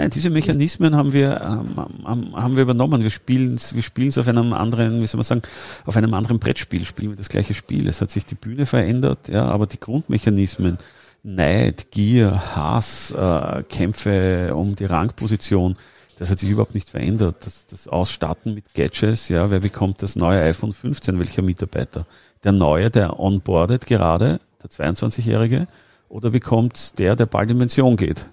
[0.00, 3.02] Nein, diese Mechanismen haben wir, ähm, haben wir übernommen.
[3.02, 5.42] Wir spielen wir spielen es auf einem anderen, wie soll man sagen,
[5.84, 7.86] auf einem anderen Brettspiel, spielen wir das gleiche Spiel.
[7.86, 10.78] Es hat sich die Bühne verändert, ja, aber die Grundmechanismen,
[11.22, 15.76] Neid, Gier, Hass, äh, Kämpfe um die Rangposition,
[16.18, 17.36] das hat sich überhaupt nicht verändert.
[17.44, 22.06] Das, das Ausstatten mit Gadgets, ja, wer bekommt das neue iPhone 15, welcher Mitarbeiter?
[22.42, 25.66] Der neue, der onboardet gerade, der 22-Jährige,
[26.08, 28.24] oder bekommt der, der bald in Pension geht?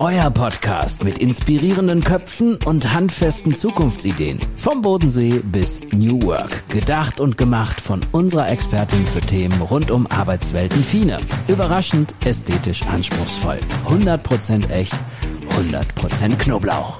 [0.00, 4.40] Euer Podcast mit inspirierenden Köpfen und handfesten Zukunftsideen.
[4.56, 6.68] Vom Bodensee bis New Work.
[6.68, 11.20] Gedacht und gemacht von unserer Expertin für Themen rund um Arbeitswelten Fine.
[11.46, 13.60] Überraschend, ästhetisch anspruchsvoll.
[13.88, 14.94] 100% echt,
[15.50, 16.98] 100% Knoblauch.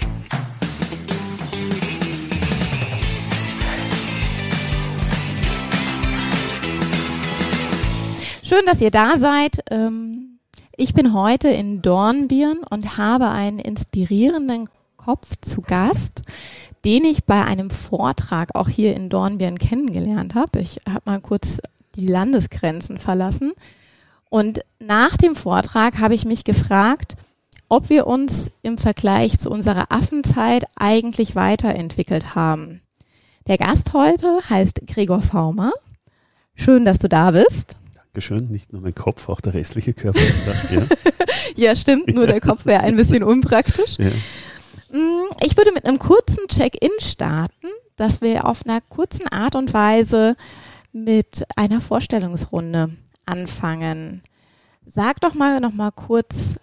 [8.45, 9.65] Schön, dass ihr da seid.
[9.73, 10.24] Ähm
[10.77, 16.23] ich bin heute in Dornbirn und habe einen inspirierenden Kopf zu Gast,
[16.85, 20.61] den ich bei einem Vortrag auch hier in Dornbirn kennengelernt habe.
[20.61, 21.61] Ich habe mal kurz
[21.97, 23.53] die Landesgrenzen verlassen.
[24.31, 27.17] Und nach dem Vortrag habe ich mich gefragt,
[27.69, 32.81] ob wir uns im Vergleich zu unserer Affenzeit eigentlich weiterentwickelt haben.
[33.47, 35.73] Der Gast heute heißt Gregor Faumer.
[36.55, 37.77] Schön, dass du da bist.
[38.15, 38.49] Dankeschön.
[38.49, 40.75] Nicht nur mein Kopf, auch der restliche Körper ist da.
[40.77, 40.87] Ja,
[41.71, 42.15] ja stimmt.
[42.15, 43.97] Nur der Kopf wäre ein bisschen unpraktisch.
[43.99, 44.11] Ja.
[44.97, 49.75] Mm, ich würde mit einem kurzen Check-in starten, dass wir auf einer kurzen Art und
[49.75, 50.37] Weise
[50.93, 52.91] mit einer Vorstellungsrunde
[53.27, 54.23] anfangen.
[54.87, 56.55] Sag doch mal noch mal kurz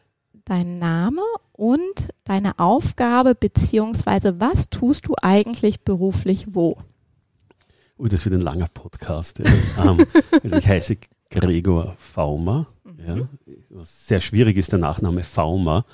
[0.45, 6.77] deinen Name und deine Aufgabe beziehungsweise was tust du eigentlich beruflich wo?
[7.97, 9.39] Oh, das wird ein langer Podcast.
[9.39, 9.91] Ja.
[9.91, 10.05] ähm,
[10.41, 10.95] also ich heiße
[11.31, 12.67] Gregor Faumer.
[12.83, 13.27] Mhm.
[13.47, 13.83] Ja.
[13.83, 15.85] Sehr schwierig ist, der Nachname Faumer.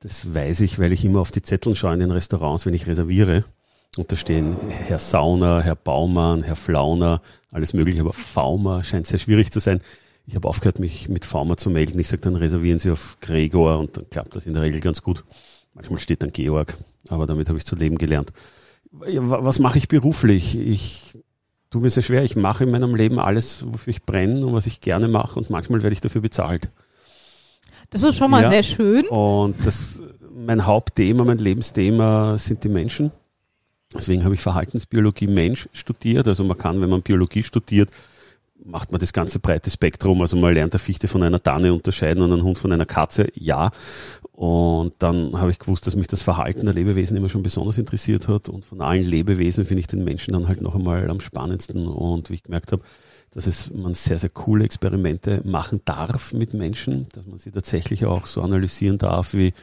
[0.00, 2.86] Das weiß ich, weil ich immer auf die Zettel schaue in den Restaurants, wenn ich
[2.86, 3.44] reserviere.
[3.96, 9.18] Und da stehen Herr Sauner, Herr Baumann, Herr Flauner, alles mögliche, aber Faumer scheint sehr
[9.18, 9.80] schwierig zu sein.
[10.26, 11.98] Ich habe aufgehört, mich mit Faumer zu melden.
[11.98, 15.02] Ich sage, dann reservieren Sie auf Gregor und dann klappt das in der Regel ganz
[15.02, 15.24] gut.
[15.72, 16.76] Manchmal steht dann Georg,
[17.08, 18.32] aber damit habe ich zu leben gelernt.
[18.90, 20.58] Was mache ich beruflich?
[20.58, 21.18] Ich
[21.76, 22.24] tue mir sehr schwer.
[22.24, 25.50] Ich mache in meinem Leben alles, wofür ich brenne und was ich gerne mache und
[25.50, 26.70] manchmal werde ich dafür bezahlt.
[27.90, 28.50] Das ist schon mal ja.
[28.50, 29.06] sehr schön.
[29.06, 30.02] Und das,
[30.34, 33.12] mein Hauptthema, mein Lebensthema sind die Menschen.
[33.94, 36.26] Deswegen habe ich Verhaltensbiologie Mensch studiert.
[36.26, 37.90] Also man kann, wenn man Biologie studiert,
[38.64, 40.20] macht man das ganze breite Spektrum.
[40.20, 43.28] Also man lernt eine Fichte von einer Tanne unterscheiden und einen Hund von einer Katze.
[43.34, 43.70] Ja.
[44.36, 48.28] Und dann habe ich gewusst, dass mich das Verhalten der Lebewesen immer schon besonders interessiert
[48.28, 48.50] hat.
[48.50, 51.86] Und von allen Lebewesen finde ich den Menschen dann halt noch einmal am spannendsten.
[51.86, 52.82] Und wie ich gemerkt habe,
[53.30, 58.04] dass es man sehr, sehr coole Experimente machen darf mit Menschen, dass man sie tatsächlich
[58.04, 59.54] auch so analysieren darf, wie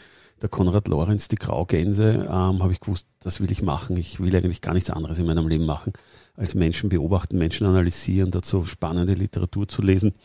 [0.42, 3.96] der Konrad Lorenz, die Graugänse, ähm, habe ich gewusst, das will ich machen.
[3.98, 5.94] Ich will eigentlich gar nichts anderes in meinem Leben machen,
[6.36, 10.16] als Menschen beobachten, Menschen analysieren, dazu spannende Literatur zu lesen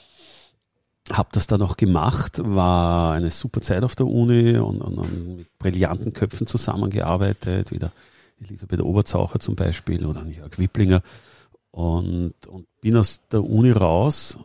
[1.13, 5.37] habe das dann auch gemacht, war eine super Zeit auf der Uni und, und, und
[5.37, 7.93] mit brillanten Köpfen zusammengearbeitet, wie der
[8.41, 11.03] Elisabeth Oberzaucher zum Beispiel oder Jörg Wipplinger
[11.71, 14.39] und, und bin aus der Uni raus,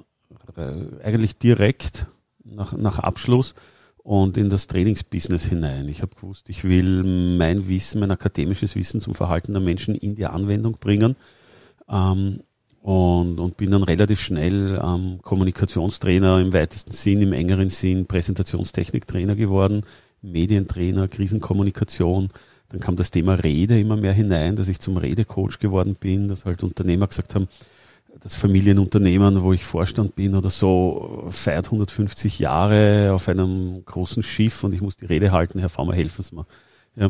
[0.55, 2.07] äh, eigentlich direkt
[2.43, 3.55] nach, nach Abschluss
[3.97, 5.87] und in das Trainingsbusiness hinein.
[5.87, 7.03] Ich habe gewusst, ich will
[7.37, 11.15] mein Wissen, mein akademisches Wissen zum Verhalten der Menschen in die Anwendung bringen.
[11.89, 12.41] Ähm,
[12.83, 19.37] und, und bin dann relativ schnell ähm, Kommunikationstrainer im weitesten Sinn, im engeren Sinn Präsentationstechniktrainer
[19.37, 19.85] geworden,
[20.21, 22.29] Medientrainer, Krisenkommunikation.
[22.67, 26.43] Dann kam das Thema Rede immer mehr hinein, dass ich zum Redecoach geworden bin, dass
[26.43, 27.47] halt Unternehmer gesagt haben,
[28.19, 34.61] das Familienunternehmen, wo ich Vorstand bin oder so, feiert 150 Jahre auf einem großen Schiff
[34.65, 36.45] und ich muss die Rede halten, Herr Farmer, helfen Sie mir.
[36.97, 37.09] Ja.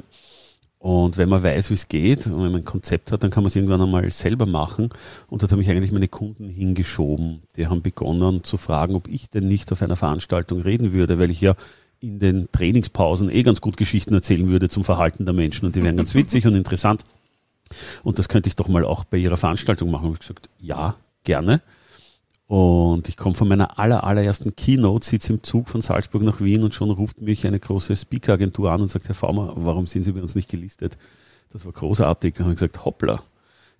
[0.84, 3.42] Und wenn man weiß, wie es geht und wenn man ein Konzept hat, dann kann
[3.42, 4.90] man es irgendwann einmal selber machen.
[5.28, 7.42] Und dort habe ich eigentlich meine Kunden hingeschoben.
[7.56, 11.32] Die haben begonnen zu fragen, ob ich denn nicht auf einer Veranstaltung reden würde, weil
[11.32, 11.56] ich ja
[12.02, 15.84] in den Trainingspausen eh ganz gut Geschichten erzählen würde zum Verhalten der Menschen und die
[15.86, 17.06] wären ganz witzig und interessant.
[18.04, 20.04] Und das könnte ich doch mal auch bei ihrer Veranstaltung machen.
[20.04, 21.62] Habe ich gesagt, ja, gerne.
[22.48, 26.64] Und ich komme von meiner aller, allerersten Keynote, sitze im Zug von Salzburg nach Wien
[26.64, 30.12] und schon ruft mich eine große Speaker-Agentur an und sagt, Herr Faumer, warum sind Sie
[30.12, 30.98] bei uns nicht gelistet?
[31.52, 32.36] Das war großartig.
[32.40, 33.24] Und habe gesagt, hoppla,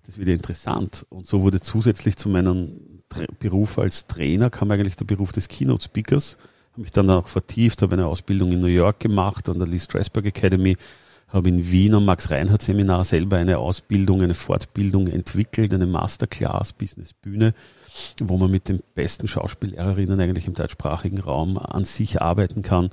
[0.06, 1.06] das wird ja interessant.
[1.10, 3.02] Und so wurde zusätzlich zu meinem
[3.38, 6.38] Beruf als Trainer, kam eigentlich der Beruf des Keynote-Speakers.
[6.72, 9.78] Habe mich dann auch vertieft, habe eine Ausbildung in New York gemacht an der Lee
[9.78, 10.76] Strasberg Academy,
[11.28, 17.54] habe in Wien am Max-Reinhardt-Seminar selber eine Ausbildung, eine Fortbildung entwickelt, eine Masterclass Business Bühne
[18.20, 22.90] wo man mit den besten Schauspiellehrerinnen eigentlich im deutschsprachigen Raum an sich arbeiten kann.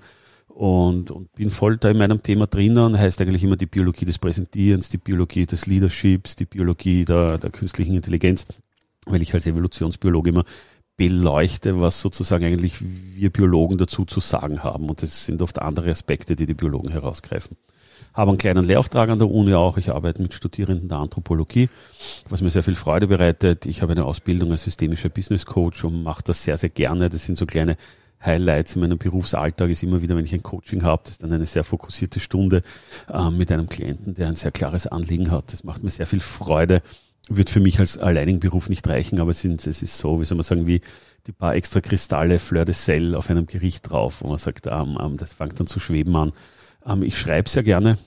[0.48, 2.98] und, und bin voll da in meinem Thema drinnen.
[2.98, 7.50] Heißt eigentlich immer die Biologie des Präsentierens, die Biologie des Leaderships, die Biologie der, der
[7.52, 8.46] künstlichen Intelligenz,
[9.06, 10.44] weil ich als Evolutionsbiologe immer
[10.98, 14.90] beleuchte, was sozusagen eigentlich wir Biologen dazu zu sagen haben.
[14.90, 17.58] Und das sind oft andere Aspekte, die die Biologen herausgreifen.
[18.14, 19.78] Habe einen kleinen Lehrauftrag an der Uni auch.
[19.78, 21.70] Ich arbeite mit Studierenden der Anthropologie,
[22.28, 23.66] was mir sehr viel Freude bereitet.
[23.66, 27.10] Ich habe eine Ausbildung als systemischer Business Coach und mache das sehr, sehr gerne.
[27.10, 27.78] Das sind so kleine
[28.24, 31.34] Highlights in meinem Berufsalltag ist immer wieder, wenn ich ein Coaching habe, das ist dann
[31.34, 32.62] eine sehr fokussierte Stunde
[33.12, 35.52] äh, mit einem Klienten, der ein sehr klares Anliegen hat.
[35.52, 36.82] Das macht mir sehr viel Freude.
[37.30, 40.26] Wird für mich als alleinigen Beruf nicht reichen, aber es, sind, es ist so, wie
[40.26, 40.82] soll man sagen, wie
[41.28, 44.98] die paar extra Kristalle Fleur de Sel auf einem Gericht drauf, wo man sagt, ähm,
[45.02, 46.34] ähm, das fängt dann zu schweben an.
[46.86, 47.98] Ähm, ich schreibe sehr gerne,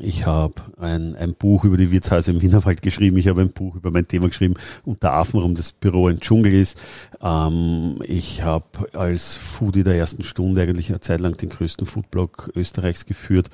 [0.00, 3.18] ich habe ein, ein Buch über die Wirtshäuser im Wienerwald geschrieben.
[3.18, 4.54] Ich habe ein Buch über mein Thema geschrieben,
[4.86, 6.80] unter Affen, warum das Büro ein Dschungel ist.
[7.20, 8.64] Ähm, ich habe
[8.94, 13.50] als Foodie der ersten Stunde eigentlich eine Zeit lang den größten Foodblog Österreichs geführt.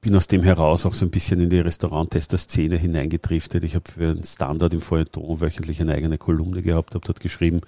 [0.00, 3.62] Bin aus dem heraus auch so ein bisschen in die Restauranttester-Szene hineingetriftet.
[3.62, 7.60] Ich habe für einen Standard im Feuilleton wöchentlich eine eigene Kolumne gehabt, habe dort geschrieben,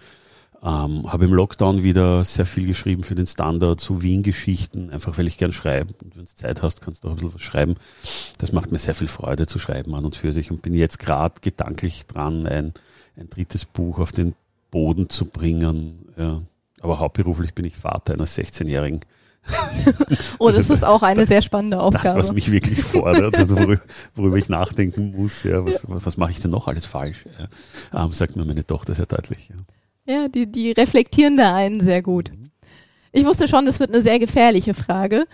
[0.64, 5.26] ähm, habe im Lockdown wieder sehr viel geschrieben für den Standard, so Wien-Geschichten, einfach weil
[5.26, 5.92] ich gern schreibe.
[6.02, 7.74] Und wenn du Zeit hast, kannst du auch ein bisschen was schreiben.
[8.38, 10.98] Das macht mir sehr viel Freude zu schreiben an und für sich und bin jetzt
[10.98, 12.72] gerade gedanklich dran, ein,
[13.16, 14.34] ein drittes Buch auf den
[14.70, 16.08] Boden zu bringen.
[16.16, 16.40] Ja.
[16.80, 19.00] Aber hauptberuflich bin ich Vater einer 16-Jährigen.
[20.38, 22.16] oh, das ist auch eine sehr spannende Aufgabe.
[22.16, 23.82] Das, was mich wirklich fordert, also worüber,
[24.14, 27.26] worüber, ich nachdenken muss, ja, was, was, was mache ich denn noch alles falsch?
[27.92, 28.04] Ja.
[28.04, 29.50] Ähm, sagt mir meine Tochter sehr deutlich.
[29.50, 29.56] Ja.
[30.06, 32.30] Ja, die, die reflektieren da einen sehr gut.
[33.12, 35.26] Ich wusste schon, das wird eine sehr gefährliche Frage,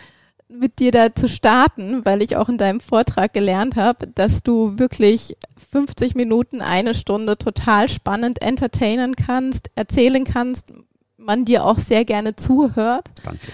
[0.48, 4.78] mit dir da zu starten, weil ich auch in deinem Vortrag gelernt habe, dass du
[4.78, 5.36] wirklich
[5.70, 10.72] 50 Minuten, eine Stunde total spannend entertainen kannst, erzählen kannst,
[11.16, 13.10] man dir auch sehr gerne zuhört.
[13.24, 13.48] Danke.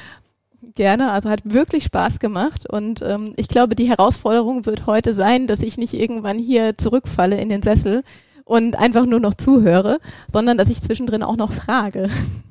[0.74, 5.46] Gerne, also hat wirklich Spaß gemacht und ähm, ich glaube, die Herausforderung wird heute sein,
[5.46, 8.02] dass ich nicht irgendwann hier zurückfalle in den Sessel,
[8.46, 9.98] und einfach nur noch zuhöre,
[10.32, 12.08] sondern dass ich zwischendrin auch noch frage.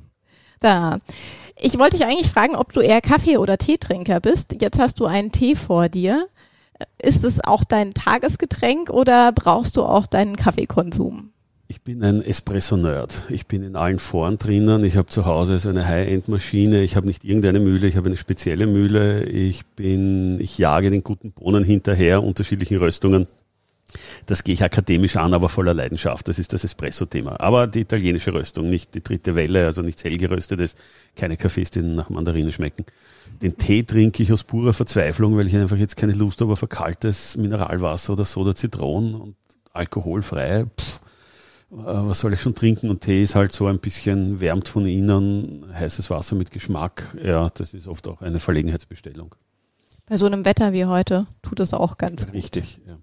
[0.60, 1.00] da.
[1.58, 4.62] Ich wollte dich eigentlich fragen, ob du eher Kaffee- oder Teetrinker bist.
[4.62, 6.28] Jetzt hast du einen Tee vor dir.
[7.02, 11.32] Ist es auch dein Tagesgetränk oder brauchst du auch deinen Kaffeekonsum?
[11.68, 13.24] Ich bin ein Espresso-Nerd.
[13.30, 14.84] Ich bin in allen Foren drinnen.
[14.84, 16.84] Ich habe zu Hause so eine High-End-Maschine.
[16.84, 19.24] Ich habe nicht irgendeine Mühle, ich habe eine spezielle Mühle.
[19.24, 23.28] Ich bin, ich jage den guten Bohnen hinterher, unterschiedlichen Röstungen.
[24.26, 26.28] Das gehe ich akademisch an, aber voller Leidenschaft.
[26.28, 27.40] Das ist das Espresso-Thema.
[27.40, 30.76] Aber die italienische Röstung, nicht die dritte Welle, also nichts hellgeröstetes,
[31.16, 32.86] keine Kaffees, die nach Mandarine schmecken.
[33.42, 36.64] Den Tee trinke ich aus purer Verzweiflung, weil ich einfach jetzt keine Lust habe auf
[36.64, 39.36] ein kaltes Mineralwasser oder Soda Zitronen und
[39.74, 40.66] alkoholfrei.
[40.80, 41.02] Pff,
[41.72, 42.90] äh, was soll ich schon trinken?
[42.90, 47.18] Und Tee ist halt so ein bisschen wärmt von innen, heißes Wasser mit Geschmack.
[47.22, 49.36] Ja, das ist oft auch eine Verlegenheitsbestellung.
[50.08, 52.88] Bei so einem Wetter wie heute tut es auch ganz Richtig, gut.
[52.88, 52.98] ja.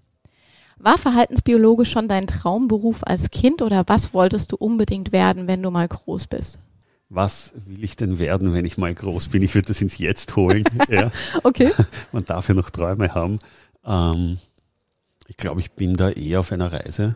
[0.83, 5.71] War Verhaltensbiologe schon dein Traumberuf als Kind oder was wolltest du unbedingt werden, wenn du
[5.71, 6.59] mal groß bist?
[7.07, 9.41] Was will ich denn werden, wenn ich mal groß bin?
[9.43, 10.65] Ich würde das ins Jetzt holen.
[10.89, 11.09] ja.
[11.43, 11.71] Okay.
[12.11, 13.39] Man darf ja noch Träume haben.
[13.85, 14.39] Ähm,
[15.29, 17.15] ich glaube, ich bin da eher auf einer Reise.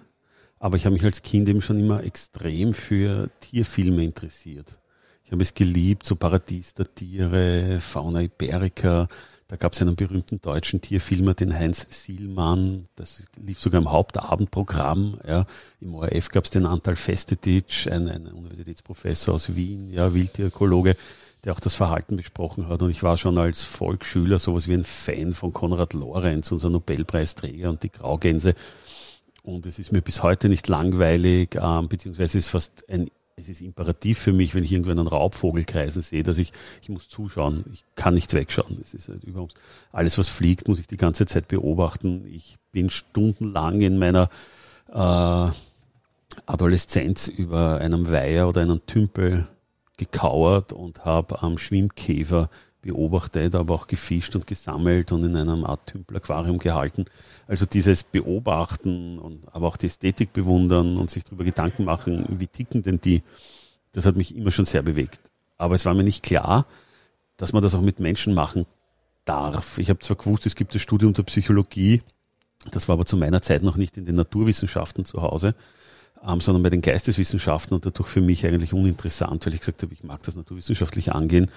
[0.59, 4.79] Aber ich habe mich als Kind eben schon immer extrem für Tierfilme interessiert.
[5.25, 9.09] Ich habe es geliebt, so Paradies der Tiere, Fauna Iberica,
[9.47, 12.83] da gab es einen berühmten deutschen Tierfilmer, den Heinz Sielmann.
[12.97, 15.19] Das lief sogar im Hauptabendprogramm.
[15.25, 15.45] Ja.
[15.79, 20.97] Im ORF gab es den Antal Festetitsch, ein, Universitätsprofessor aus Wien, ja, Wildtierökologe,
[21.45, 22.81] der auch das Verhalten besprochen hat.
[22.81, 27.69] Und ich war schon als Volksschüler sowas wie ein Fan von Konrad Lorenz, unser Nobelpreisträger
[27.69, 28.53] und die Graugänse.
[29.43, 33.61] Und es ist mir bis heute nicht langweilig, ähm, beziehungsweise ist fast ein es ist
[33.61, 36.51] imperativ für mich, wenn ich irgendwo einen Raubvogel kreisen sehe, dass ich,
[36.81, 37.63] ich muss zuschauen.
[37.71, 38.79] Ich kann nicht wegschauen.
[38.81, 39.53] Es ist halt überhaupt,
[39.91, 42.25] alles, was fliegt, muss ich die ganze Zeit beobachten.
[42.33, 44.29] Ich bin stundenlang in meiner
[44.91, 45.51] äh,
[46.47, 49.47] Adoleszenz über einem Weiher oder einem Tümpel
[49.97, 52.49] gekauert und habe am Schwimmkäfer
[52.87, 57.05] beobachtet, aber auch gefischt und gesammelt und in einem Art Tümpel-Aquarium gehalten.
[57.45, 62.47] Also dieses Beobachten und aber auch die Ästhetik bewundern und sich darüber Gedanken machen, wie
[62.47, 63.23] ticken denn die,
[63.91, 65.19] das hat mich immer schon sehr bewegt.
[65.57, 66.65] Aber es war mir nicht klar,
[67.35, 68.65] dass man das auch mit Menschen machen
[69.25, 69.77] darf.
[69.79, 72.01] Ich habe zwar gewusst, es gibt das Studium der Psychologie,
[72.71, 75.55] das war aber zu meiner Zeit noch nicht in den Naturwissenschaften zu Hause,
[76.25, 79.93] ähm, sondern bei den Geisteswissenschaften und dadurch für mich eigentlich uninteressant, weil ich gesagt habe,
[79.93, 81.51] ich mag das naturwissenschaftlich angehen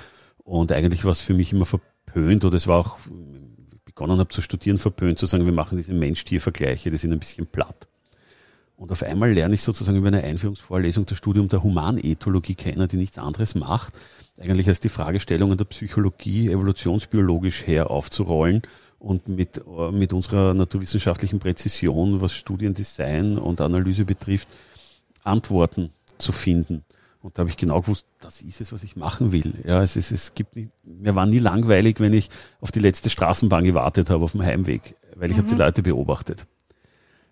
[0.51, 2.99] und eigentlich war es für mich immer verpönt oder es war auch,
[3.85, 7.47] begonnen habe zu studieren, verpönt zu sagen, wir machen diese Mensch-Tier-Vergleiche, die sind ein bisschen
[7.47, 7.87] platt.
[8.75, 12.97] Und auf einmal lerne ich sozusagen über eine Einführungsvorlesung das Studium der Humanethologie kennen, die
[12.97, 13.95] nichts anderes macht,
[14.41, 18.63] eigentlich als die Fragestellungen der Psychologie evolutionsbiologisch her aufzurollen
[18.99, 24.49] und mit, äh, mit unserer naturwissenschaftlichen Präzision, was Studiendesign und Analyse betrifft,
[25.23, 26.83] Antworten zu finden.
[27.23, 29.53] Und da habe ich genau gewusst, das ist es, was ich machen will.
[29.65, 33.65] Ja, es ist, es gibt, mir war nie langweilig, wenn ich auf die letzte Straßenbahn
[33.65, 35.43] gewartet habe auf dem Heimweg, weil ich mhm.
[35.43, 36.47] habe die Leute beobachtet.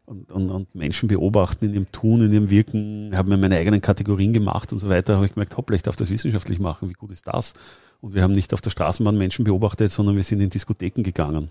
[0.04, 3.80] Und, und, und Menschen beobachten in ihrem Tun, in ihrem Wirken, habe mir meine eigenen
[3.80, 6.94] Kategorien gemacht und so weiter, habe ich gemerkt, hoppla, ich darf das wissenschaftlich machen, wie
[6.94, 7.52] gut ist das?
[8.00, 11.50] Und wir haben nicht auf der Straßenbahn Menschen beobachtet, sondern wir sind in Diskotheken gegangen.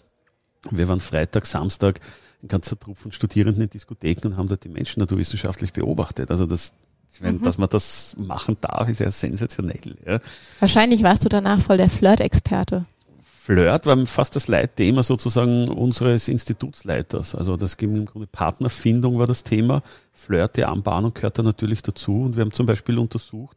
[0.72, 2.00] Wir waren Freitag, Samstag,
[2.42, 6.32] ein ganzer Trupp von Studierenden in Diskotheken und haben dort die Menschen naturwissenschaftlich beobachtet.
[6.32, 6.74] Also das,
[7.20, 7.44] wenn, mhm.
[7.44, 9.96] dass man das machen darf, ist ja sensationell.
[10.06, 10.20] Ja.
[10.60, 12.86] Wahrscheinlich warst du danach voll der Flirt-Experte.
[13.22, 17.34] Flirt war fast das Leitthema sozusagen unseres Institutsleiters.
[17.34, 19.84] Also das ging im Grunde Partnerfindung war das Thema.
[20.12, 22.24] Flirt, die Anbahnung gehört da natürlich dazu.
[22.24, 23.56] Und wir haben zum Beispiel untersucht,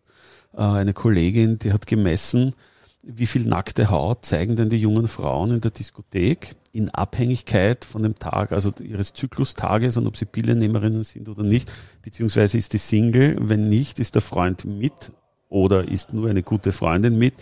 [0.56, 2.54] äh, eine Kollegin, die hat gemessen,
[3.02, 8.02] wie viel nackte Haut zeigen denn die jungen Frauen in der Diskothek in Abhängigkeit von
[8.02, 12.78] dem Tag, also ihres Zyklustages und ob sie Pillennehmerinnen sind oder nicht, beziehungsweise ist die
[12.78, 15.12] Single, wenn nicht, ist der Freund mit
[15.48, 17.34] oder ist nur eine gute Freundin mit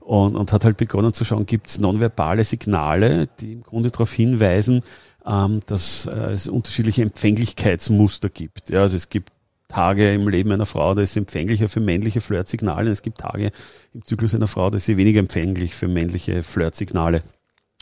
[0.00, 4.12] und, und hat halt begonnen zu schauen, gibt es nonverbale Signale, die im Grunde darauf
[4.12, 4.82] hinweisen,
[5.24, 8.68] ähm, dass äh, es unterschiedliche Empfänglichkeitsmuster gibt.
[8.68, 9.32] Ja, also es gibt
[9.68, 12.90] Tage im Leben einer Frau, da ist sie empfänglicher für männliche Flirtsignale.
[12.90, 13.50] Es gibt Tage
[13.92, 17.22] im Zyklus einer Frau, da ist sie weniger empfänglich für männliche Flirtsignale.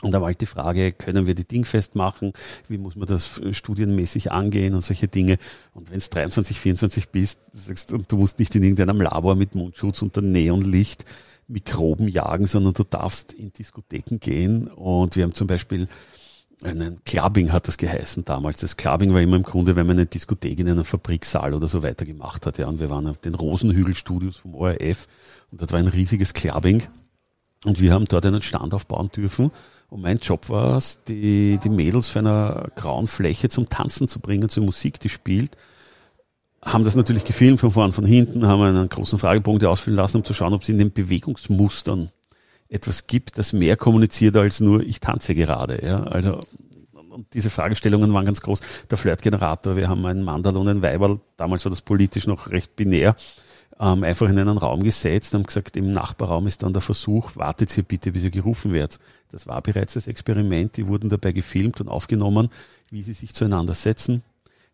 [0.01, 2.33] Und da war halt die Frage, können wir die dingfest machen?
[2.67, 5.37] Wie muss man das studienmäßig angehen und solche Dinge?
[5.73, 9.55] Und wenn es 23, 24 bist, sagst, und du musst nicht in irgendeinem Labor mit
[9.55, 11.05] Mundschutz unter Neonlicht
[11.47, 14.67] Mikroben jagen, sondern du darfst in Diskotheken gehen.
[14.67, 15.87] Und wir haben zum Beispiel
[16.63, 18.61] einen Clubbing hat das geheißen damals.
[18.61, 21.83] Das Clubbing war immer im Grunde, wenn man eine Diskothek in einem Fabriksaal oder so
[21.83, 22.57] weiter gemacht hat.
[22.57, 25.07] Ja, und wir waren auf den Rosenhügelstudios vom ORF
[25.51, 26.83] und dort war ein riesiges Clubbing.
[27.65, 29.51] Und wir haben dort einen Stand aufbauen dürfen.
[29.89, 34.19] Und mein Job war es, die, die Mädels für einer grauen Fläche zum Tanzen zu
[34.19, 35.57] bringen, zur Musik, die spielt.
[36.61, 40.23] Haben das natürlich gefilmt von vorn, von hinten, haben einen großen Fragebogen ausfüllen lassen, um
[40.23, 42.09] zu schauen, ob sie in den Bewegungsmustern
[42.73, 45.85] etwas gibt, das mehr kommuniziert als nur ich tanze gerade.
[45.85, 46.03] Ja?
[46.03, 46.41] Also
[47.13, 48.59] und diese Fragestellungen waren ganz groß.
[48.89, 52.75] Der Flirtgenerator, wir haben einen Mandal und einen Weiberl, damals war das politisch noch recht
[52.75, 53.15] binär,
[53.79, 57.69] ähm, einfach in einen Raum gesetzt, haben gesagt, im Nachbarraum ist dann der Versuch, wartet
[57.71, 58.99] hier bitte, bis ihr gerufen werdet.
[59.31, 62.49] Das war bereits das Experiment, die wurden dabei gefilmt und aufgenommen,
[62.89, 64.23] wie sie sich zueinander setzen,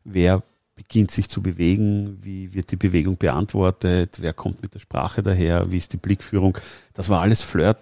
[0.03, 0.41] wer
[0.79, 5.69] beginnt sich zu bewegen, wie wird die Bewegung beantwortet, wer kommt mit der Sprache daher,
[5.69, 6.57] wie ist die Blickführung.
[6.93, 7.77] Das war alles Flirt,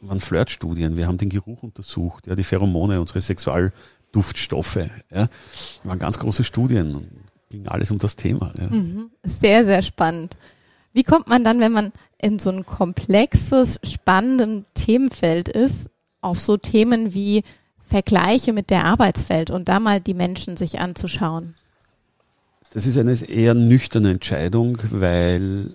[0.00, 0.96] waren Flirtstudien.
[0.96, 4.80] Wir haben den Geruch untersucht, ja, die Pheromone, unsere Sexualduftstoffe.
[5.14, 5.28] Ja,
[5.84, 7.06] waren ganz große Studien.
[7.50, 8.52] Ging alles um das Thema.
[8.58, 8.66] Ja.
[8.66, 9.10] Mhm.
[9.22, 10.36] Sehr, sehr spannend.
[10.92, 15.86] Wie kommt man dann, wenn man in so ein komplexes, spannendes Themenfeld ist,
[16.20, 17.44] auf so Themen wie
[17.84, 21.54] Vergleiche mit der Arbeitswelt und da mal die Menschen sich anzuschauen?
[22.72, 25.74] Das ist eine eher nüchterne Entscheidung, weil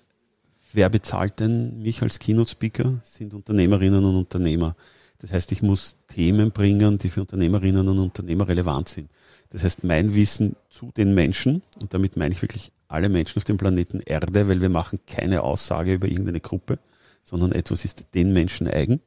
[0.72, 3.00] wer bezahlt denn mich als Keynote-Speaker?
[3.04, 4.78] Sind Unternehmerinnen und Unternehmer.
[5.20, 9.10] Das heißt, ich muss Themen bringen, die für Unternehmerinnen und Unternehmer relevant sind.
[9.50, 13.44] Das heißt, mein Wissen zu den Menschen, und damit meine ich wirklich alle Menschen auf
[13.44, 16.80] dem Planeten Erde, weil wir machen keine Aussage über irgendeine Gruppe,
[17.24, 19.02] sondern etwas ist den Menschen eigen.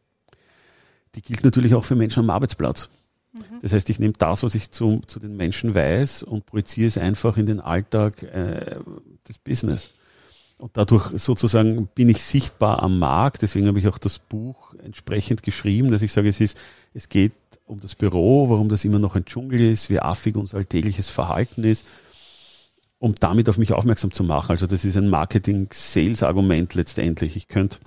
[1.14, 2.90] Die gilt natürlich auch für Menschen am Arbeitsplatz.
[3.38, 3.60] Mhm.
[3.62, 6.98] Das heißt, ich nehme das, was ich zu, zu den Menschen weiß und projiziere es
[6.98, 8.76] einfach in den Alltag äh,
[9.26, 9.90] des Business.
[10.58, 13.42] Und dadurch sozusagen bin ich sichtbar am Markt.
[13.42, 16.58] Deswegen habe ich auch das Buch entsprechend geschrieben, dass ich sage, es ist,
[16.94, 17.32] es geht
[17.64, 21.62] um das Büro, warum das immer noch ein Dschungel ist, wie affig unser alltägliches Verhalten
[21.62, 21.86] ist,
[22.98, 24.50] um damit auf mich aufmerksam zu machen.
[24.50, 27.36] Also das ist ein Marketing-Sales-Argument letztendlich.
[27.36, 27.78] Ich könnte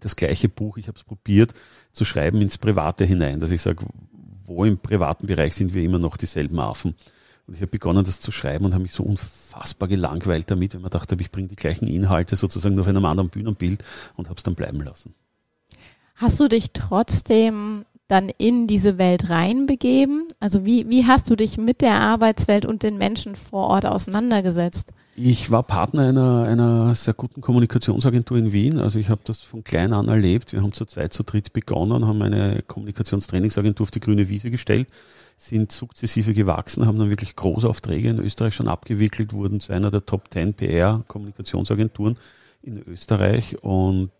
[0.00, 1.54] das gleiche Buch, ich habe es probiert,
[1.92, 3.86] zu schreiben ins Private hinein, dass ich sage,
[4.54, 6.94] wo im privaten Bereich sind wir immer noch dieselben Affen.
[7.46, 10.80] Und ich habe begonnen, das zu schreiben und habe mich so unfassbar gelangweilt damit, weil
[10.80, 13.82] man dachte, ich bringe die gleichen Inhalte sozusagen nur auf einem anderen Bühnenbild
[14.16, 15.14] und habe es dann bleiben lassen.
[16.14, 20.28] Hast du dich trotzdem dann in diese Welt reinbegeben?
[20.38, 24.92] Also wie, wie hast du dich mit der Arbeitswelt und den Menschen vor Ort auseinandergesetzt?
[25.16, 28.78] Ich war Partner einer, einer sehr guten Kommunikationsagentur in Wien.
[28.78, 30.52] Also ich habe das von klein an erlebt.
[30.52, 34.88] Wir haben zu zweit, zu dritt begonnen, haben eine Kommunikationstrainingsagentur auf die grüne Wiese gestellt,
[35.38, 40.04] sind sukzessive gewachsen, haben dann wirklich Großaufträge in Österreich schon abgewickelt, wurden zu einer der
[40.04, 42.18] Top 10 PR-Kommunikationsagenturen
[42.60, 44.10] in Österreich und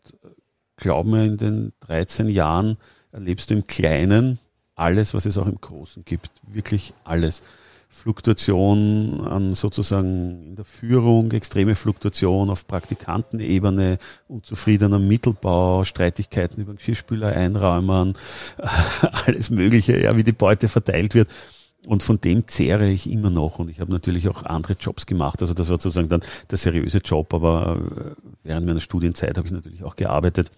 [0.76, 2.78] glauben wir, in den 13 Jahren
[3.12, 4.38] erlebst du im Kleinen
[4.74, 6.30] alles, was es auch im Großen gibt.
[6.46, 7.42] Wirklich alles
[7.92, 16.78] Fluktuation an sozusagen in der Führung, extreme Fluktuation auf Praktikantenebene, unzufriedener Mittelbau, Streitigkeiten über den
[16.78, 18.14] Geschirrspüler einräumen,
[19.26, 21.28] alles Mögliche, ja, wie die Beute verteilt wird.
[21.84, 23.58] Und von dem zehre ich immer noch.
[23.58, 25.42] Und ich habe natürlich auch andere Jobs gemacht.
[25.42, 29.52] Also das war sozusagen dann der seriöse Job, aber äh, während meiner Studienzeit habe ich
[29.52, 30.50] natürlich auch gearbeitet.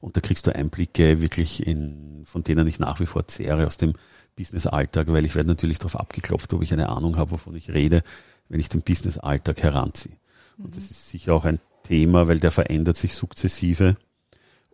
[0.00, 3.76] Und da kriegst du Einblicke wirklich in, von denen ich nach wie vor zehre aus
[3.78, 3.94] dem
[4.36, 8.02] Business-Alltag, weil ich werde natürlich darauf abgeklopft, ob ich eine Ahnung habe, wovon ich rede,
[8.48, 10.16] wenn ich den Business-Alltag heranziehe.
[10.56, 13.96] Und das ist sicher auch ein Thema, weil der verändert sich sukzessive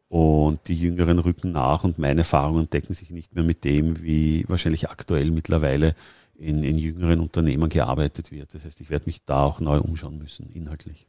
[0.09, 4.45] und die Jüngeren rücken nach und meine Erfahrungen decken sich nicht mehr mit dem, wie
[4.49, 5.95] wahrscheinlich aktuell mittlerweile
[6.37, 8.55] in, in jüngeren Unternehmen gearbeitet wird.
[8.55, 11.07] Das heißt, ich werde mich da auch neu umschauen müssen, inhaltlich.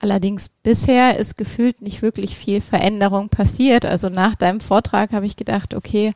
[0.00, 3.84] Allerdings bisher ist gefühlt nicht wirklich viel Veränderung passiert.
[3.84, 6.14] Also nach deinem Vortrag habe ich gedacht, okay,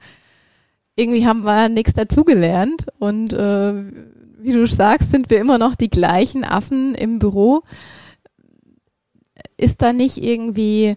[0.97, 3.75] irgendwie haben wir nichts dazugelernt und äh,
[4.39, 7.63] wie du sagst, sind wir immer noch die gleichen Affen im Büro.
[9.59, 10.97] Ist da nicht irgendwie,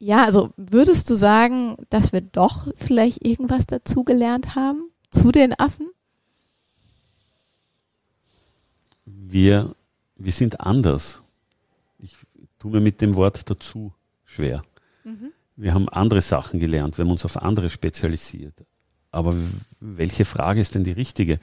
[0.00, 5.90] ja, also würdest du sagen, dass wir doch vielleicht irgendwas dazugelernt haben zu den Affen?
[9.04, 9.74] Wir,
[10.18, 11.22] wir sind anders.
[11.98, 12.16] Ich
[12.58, 13.92] tue mir mit dem Wort dazu
[14.24, 14.62] schwer.
[15.04, 15.32] Mhm.
[15.56, 18.64] Wir haben andere Sachen gelernt, wir haben uns auf andere spezialisiert.
[19.10, 19.34] Aber
[19.80, 21.40] welche Frage ist denn die richtige?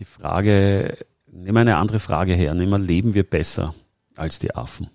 [0.00, 0.98] Die Frage,
[1.30, 3.74] nehmen wir eine andere Frage her, nehmen wir, leben wir besser
[4.16, 4.88] als die Affen?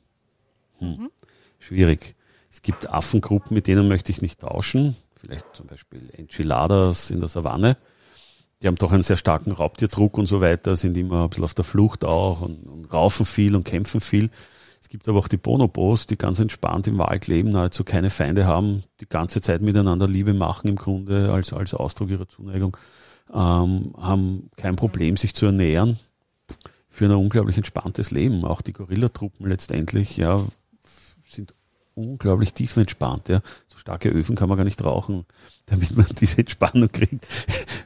[0.80, 0.90] Hm.
[0.90, 1.12] Mhm.
[1.60, 2.16] Schwierig.
[2.52, 4.96] Es gibt Affengruppen, mit denen möchte ich nicht tauschen.
[5.16, 7.78] Vielleicht zum Beispiel Enchiladas in der Savanne.
[8.62, 11.54] Die haben doch einen sehr starken Raubtierdruck und so weiter, sind immer ein bisschen auf
[11.54, 14.30] der Flucht auch und, und raufen viel und kämpfen viel.
[14.82, 18.46] Es gibt aber auch die Bonobos, die ganz entspannt im Wald leben, nahezu keine Feinde
[18.46, 22.76] haben, die ganze Zeit miteinander Liebe machen im Grunde als, als Ausdruck ihrer Zuneigung,
[23.34, 26.00] ähm, haben kein Problem, sich zu ernähren,
[26.90, 28.44] für ein unglaublich entspanntes Leben.
[28.44, 30.44] Auch die Gorillatruppen letztendlich, ja,
[31.30, 31.54] sind
[31.94, 33.42] unglaublich tiefenentspannt, ja.
[33.80, 35.26] Starke Öfen kann man gar nicht rauchen,
[35.68, 37.28] damit man diese Entspannung kriegt,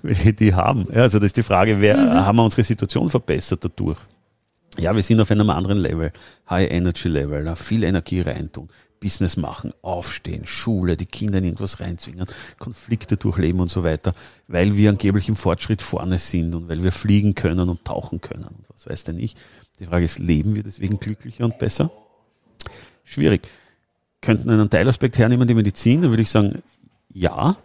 [0.01, 0.87] welche die haben.
[0.93, 2.25] Ja, also das ist die Frage, wer, mhm.
[2.25, 3.99] haben wir unsere Situation verbessert dadurch?
[4.77, 6.11] ja, wir sind auf einem anderen Level,
[6.49, 12.25] High Energy Level, viel Energie reintun, Business machen, aufstehen, Schule, die Kinder in irgendwas reinzwingen,
[12.57, 14.13] Konflikte durchleben und so weiter,
[14.47, 18.45] weil wir angeblich im Fortschritt vorne sind und weil wir fliegen können und tauchen können
[18.45, 19.35] und was weiß denn ich.
[19.79, 21.91] Die Frage ist, leben wir deswegen glücklicher und besser?
[23.03, 23.41] Schwierig.
[24.23, 26.63] Könnten einen Teilaspekt hernehmen, die Medizin, dann würde ich sagen,
[27.09, 27.57] ja,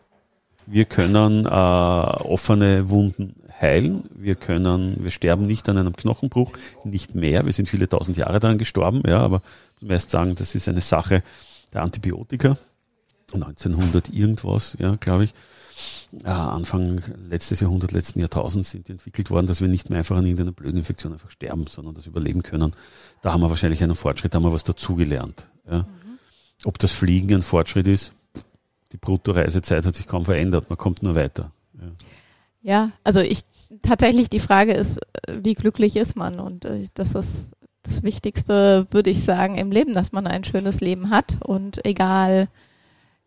[0.67, 4.03] wir können äh, offene Wunden heilen.
[4.11, 7.47] Wir können, wir sterben nicht an einem Knochenbruch, nicht mehr.
[7.47, 9.41] Wir sind viele tausend Jahre daran gestorben, ja, aber
[9.81, 11.23] muss man sagen, das ist eine Sache
[11.73, 12.59] der Antibiotika.
[13.33, 15.35] 1900 irgendwas, ja, glaube ich.
[16.25, 20.17] Äh, Anfang letztes Jahrhundert, letzten Jahrtausends sind die entwickelt worden, dass wir nicht mehr einfach
[20.17, 22.73] an irgendeiner blöden Infektion einfach sterben, sondern das überleben können.
[23.23, 25.47] Da haben wir wahrscheinlich einen Fortschritt, da haben wir was dazugelernt.
[25.71, 25.79] Ja.
[25.79, 26.08] Mhm.
[26.65, 28.13] Ob das Fliegen ein Fortschritt ist,
[28.93, 31.53] die Bruttoreisezeit hat sich kaum verändert, man kommt nur weiter.
[31.75, 31.93] Ja.
[32.61, 33.45] Ja, also ich
[33.83, 36.41] tatsächlich die Frage ist, äh, wie glücklich ist man?
[36.41, 37.51] Und äh, das ist
[37.83, 42.49] das Wichtigste, würde ich sagen, im Leben, dass man ein schönes Leben hat und egal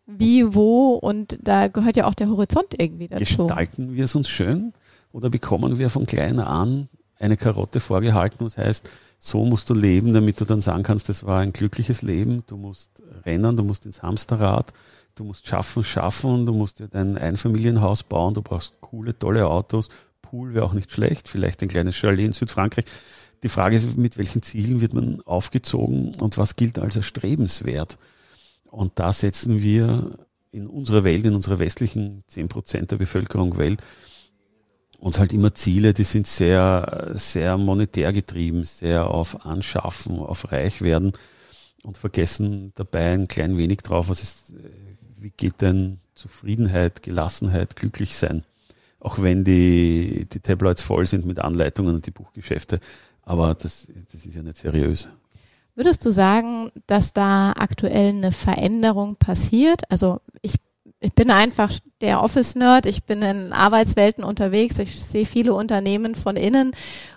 [0.06, 3.46] wie, wo und da gehört ja auch der Horizont irgendwie dazu.
[3.46, 4.72] Gestalten wir es uns schön
[5.12, 8.90] oder bekommen wir von klein an eine Karotte vorgehalten, was heißt,
[9.24, 12.56] so musst du leben, damit du dann sagen kannst, das war ein glückliches Leben, du
[12.56, 14.72] musst rennen, du musst ins Hamsterrad,
[15.14, 19.90] du musst schaffen, schaffen, du musst dir dein Einfamilienhaus bauen, du brauchst coole, tolle Autos,
[20.22, 22.84] Pool wäre auch nicht schlecht, vielleicht ein kleines Chalet in Südfrankreich.
[23.44, 27.98] Die Frage ist, mit welchen Zielen wird man aufgezogen und was gilt als erstrebenswert?
[28.72, 30.18] Und da setzen wir
[30.50, 33.82] in unserer Welt, in unserer westlichen 10 Prozent der Bevölkerung Welt,
[35.02, 41.12] uns halt immer Ziele, die sind sehr, sehr monetär getrieben, sehr auf Anschaffen, auf Reichwerden
[41.82, 44.54] und vergessen dabei ein klein wenig drauf, was ist,
[45.18, 48.44] wie geht denn Zufriedenheit, Gelassenheit, glücklich sein?
[49.00, 52.78] Auch wenn die, die Tabloids voll sind mit Anleitungen und die Buchgeschäfte.
[53.22, 55.08] Aber das, das ist ja nicht seriös.
[55.74, 59.82] Würdest du sagen, dass da aktuell eine Veränderung passiert?
[59.90, 60.54] Also ich,
[61.00, 66.36] ich bin einfach der Office-Nerd, ich bin in Arbeitswelten unterwegs, ich sehe viele Unternehmen von
[66.36, 66.72] innen.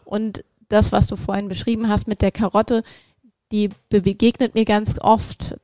[0.05, 2.83] Und das, was du vorhin beschrieben hast mit der Karotte,
[3.51, 5.55] die begegnet mir ganz oft.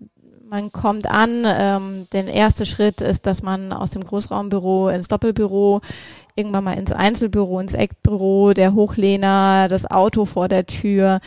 [0.48, 5.82] Man kommt an, ähm, der erste Schritt ist, dass man aus dem Großraumbüro ins Doppelbüro,
[6.36, 11.22] irgendwann mal ins Einzelbüro, ins Eckbüro, der Hochlehner, das Auto vor der Tür.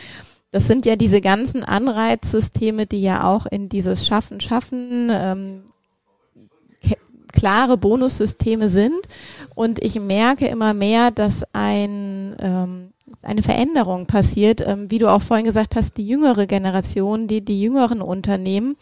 [0.51, 5.63] Das sind ja diese ganzen Anreizsysteme, die ja auch in dieses Schaffen, Schaffen, ähm,
[7.45, 9.07] klare Bonussysteme sind.
[9.53, 15.21] Und ich merke immer mehr, dass ein, ähm, eine Veränderung passiert, ähm, wie du auch
[15.21, 18.77] vorhin gesagt hast, die jüngere Generation, die, die jüngeren Unternehmen,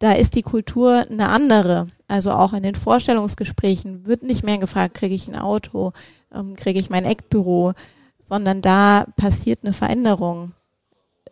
[0.00, 1.86] da ist die Kultur eine andere.
[2.08, 5.92] Also auch in den Vorstellungsgesprächen wird nicht mehr gefragt, kriege ich ein Auto,
[6.34, 7.74] ähm, kriege ich mein Eckbüro,
[8.18, 10.54] sondern da passiert eine Veränderung.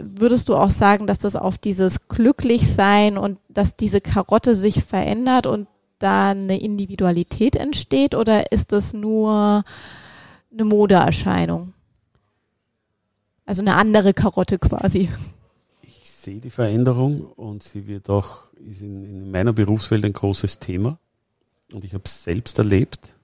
[0.01, 5.48] Würdest du auch sagen, dass das auf dieses Glücklichsein und dass diese Karotte sich verändert
[5.48, 5.66] und
[5.98, 9.64] da eine Individualität entsteht oder ist das nur
[10.52, 11.72] eine Modeerscheinung?
[13.46, 15.08] Also eine andere Karotte quasi
[16.28, 20.98] sehe die Veränderung und sie wird auch, ist in, in meiner Berufswelt ein großes Thema.
[21.72, 23.14] Und ich habe es selbst erlebt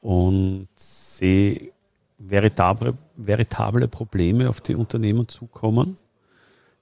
[0.00, 1.72] und sehe
[2.18, 5.96] veritable, veritable Probleme auf die Unternehmen zukommen.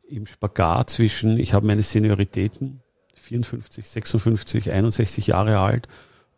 [0.09, 2.82] Im Spagat zwischen, ich habe meine Senioritäten,
[3.23, 5.89] 54, 56, 61 Jahre alt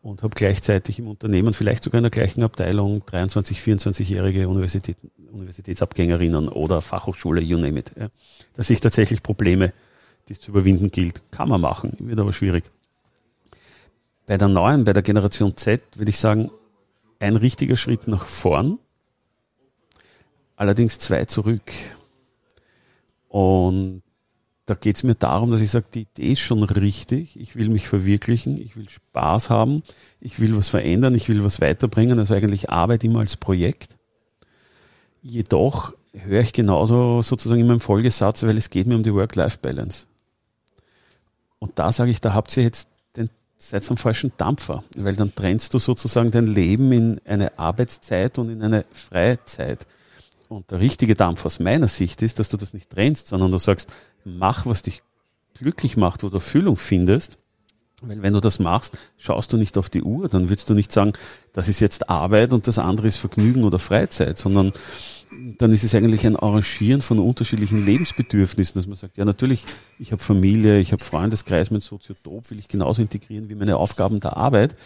[0.02, 4.98] und habe gleichzeitig im Unternehmen, vielleicht sogar in der gleichen Abteilung, 23, 24-jährige Universität,
[5.32, 7.92] Universitätsabgängerinnen oder Fachhochschule, you name it.
[7.98, 8.08] Ja.
[8.52, 9.72] Da sehe ich tatsächlich Probleme,
[10.28, 11.22] die es zu überwinden gilt.
[11.30, 12.70] Kann man machen, wird aber schwierig.
[14.26, 16.50] Bei der neuen, bei der Generation Z, würde ich sagen,
[17.18, 18.78] ein richtiger Schritt nach vorn,
[20.56, 21.72] allerdings zwei zurück.
[23.28, 24.02] Und
[24.66, 27.68] da geht es mir darum, dass ich sage, die Idee ist schon richtig, ich will
[27.68, 29.82] mich verwirklichen, ich will Spaß haben,
[30.20, 33.96] ich will was verändern, ich will was weiterbringen, also eigentlich Arbeit immer als Projekt.
[35.22, 40.06] Jedoch höre ich genauso sozusagen in meinem Folgesatz, weil es geht mir um die Work-Life-Balance.
[41.58, 45.34] Und da sage ich, da habt ihr jetzt den, seid am falschen Dampfer, weil dann
[45.34, 49.86] trennst du sozusagen dein Leben in eine Arbeitszeit und in eine Freizeit.
[50.54, 53.58] Und der richtige Dampf aus meiner Sicht ist, dass du das nicht trennst, sondern du
[53.58, 53.90] sagst,
[54.24, 55.02] mach, was dich
[55.54, 57.38] glücklich macht, wo du Erfüllung findest.
[58.02, 60.92] Weil wenn du das machst, schaust du nicht auf die Uhr, dann würdest du nicht
[60.92, 61.12] sagen,
[61.54, 64.72] das ist jetzt Arbeit und das andere ist Vergnügen oder Freizeit, sondern
[65.58, 69.64] dann ist es eigentlich ein Arrangieren von unterschiedlichen Lebensbedürfnissen, dass man sagt, ja natürlich,
[69.98, 74.20] ich habe Familie, ich habe Freundeskreis, mein Soziotop will ich genauso integrieren wie meine Aufgaben
[74.20, 74.76] der Arbeit.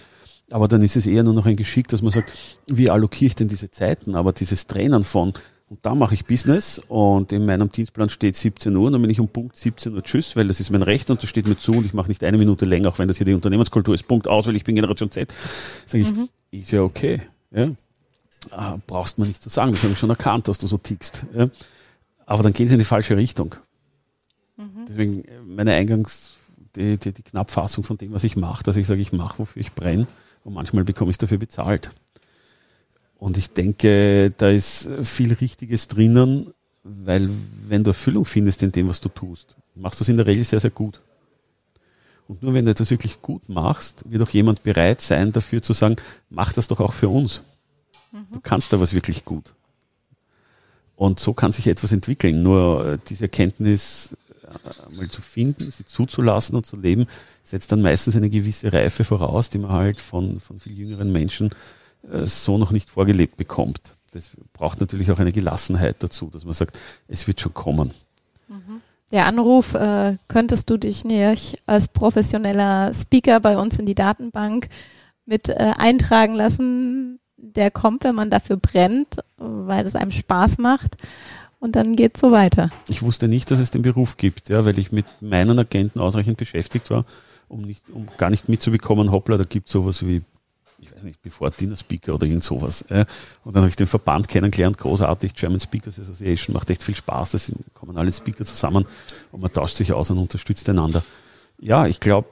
[0.50, 2.32] Aber dann ist es eher nur noch ein Geschick, dass man sagt,
[2.66, 4.14] wie allokiere ich denn diese Zeiten?
[4.14, 5.34] Aber dieses Trainen von,
[5.70, 9.10] und da mache ich Business und in meinem Dienstplan steht 17 Uhr und dann bin
[9.10, 11.58] ich um Punkt 17 Uhr Tschüss, weil das ist mein Recht und das steht mir
[11.58, 14.08] zu und ich mache nicht eine Minute länger, auch wenn das hier die Unternehmenskultur ist.
[14.08, 15.32] Punkt aus, weil ich bin Generation Z.
[15.86, 16.28] Sage ich, mhm.
[16.50, 17.20] ist ja okay.
[17.50, 17.70] Ja.
[18.50, 21.26] Ah, brauchst man nicht zu sagen, das habe ich schon erkannt, dass du so tickst.
[21.34, 21.50] Ja.
[22.24, 23.54] Aber dann geht es in die falsche Richtung.
[24.56, 24.86] Mhm.
[24.88, 26.38] Deswegen meine Eingangs,
[26.76, 29.60] die, die, die Knappfassung von dem, was ich mache, dass ich sage, ich mache, wofür
[29.60, 30.06] ich brenne
[30.44, 31.90] und manchmal bekomme ich dafür bezahlt.
[33.18, 36.54] Und ich denke, da ist viel Richtiges drinnen,
[36.84, 37.28] weil
[37.66, 40.44] wenn du Erfüllung findest in dem, was du tust, machst du es in der Regel
[40.44, 41.00] sehr, sehr gut.
[42.28, 45.72] Und nur wenn du etwas wirklich gut machst, wird auch jemand bereit sein, dafür zu
[45.72, 45.96] sagen,
[46.30, 47.42] mach das doch auch für uns.
[48.12, 48.26] Mhm.
[48.32, 49.54] Du kannst da was wirklich gut.
[50.94, 52.42] Und so kann sich etwas entwickeln.
[52.42, 57.06] Nur äh, diese Erkenntnis äh, mal zu finden, sie zuzulassen und zu leben,
[57.42, 61.50] setzt dann meistens eine gewisse Reife voraus, die man halt von, von viel jüngeren Menschen
[62.02, 63.80] so noch nicht vorgelebt bekommt.
[64.12, 67.92] Das braucht natürlich auch eine Gelassenheit dazu, dass man sagt, es wird schon kommen.
[68.48, 68.80] Mhm.
[69.10, 74.68] Der Anruf, äh, könntest du dich nicht als professioneller Speaker bei uns in die Datenbank
[75.24, 80.96] mit äh, eintragen lassen, der kommt, wenn man dafür brennt, weil es einem Spaß macht.
[81.60, 82.70] Und dann geht es so weiter.
[82.88, 86.36] Ich wusste nicht, dass es den Beruf gibt, ja, weil ich mit meinen Agenten ausreichend
[86.36, 87.04] beschäftigt war,
[87.48, 90.22] um nicht, um gar nicht mitzubekommen, hoppla, da gibt es sowas wie
[90.78, 92.82] ich weiß nicht, bevor Dinner Speaker oder irgend sowas.
[92.82, 97.32] Und dann habe ich den Verband kennengelernt, großartig, German Speakers Association, macht echt viel Spaß,
[97.32, 97.38] da
[97.74, 98.86] kommen alle Speaker zusammen
[99.32, 101.02] und man tauscht sich aus und unterstützt einander.
[101.58, 102.28] Ja, ich glaube,